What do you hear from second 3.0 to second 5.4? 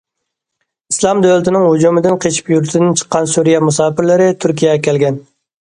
چىققان سۈرىيە مۇساپىرلىرى تۈركىيەگە كەلگەن.